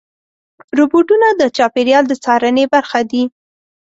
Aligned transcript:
روبوټونه 0.77 1.27
د 1.39 1.41
چاپېریال 1.57 2.03
د 2.07 2.13
څارنې 2.23 2.65
برخه 2.73 2.99
دي. 3.11 3.23